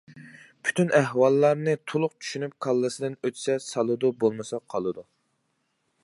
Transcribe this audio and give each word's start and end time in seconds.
پۈتۈن 0.67 0.87
ئەھۋاللارنى 0.99 1.75
تۇلۇق 1.91 2.15
چۈشىنىپ 2.23 2.55
كاللىسىدىن 2.67 3.17
ئۆتسە 3.29 3.59
سالىدۇ 3.65 4.11
بولمىسا 4.23 4.61
قالىدۇ. 4.75 5.05